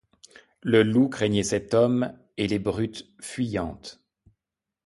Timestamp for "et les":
2.37-2.57